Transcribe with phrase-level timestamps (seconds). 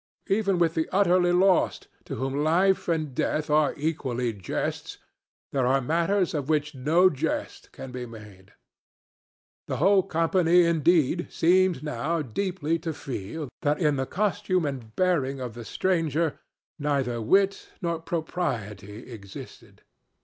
[0.29, 4.97] Even with the utterly lost, to whom life and death are equally jests,
[5.51, 8.51] there are matters of which no jest can be made.
[9.67, 15.39] The whole company, indeed, seemed now deeply to feel that in the costume and bearing
[15.39, 16.39] of the stranger
[16.79, 19.83] neither wit nor propriety existed.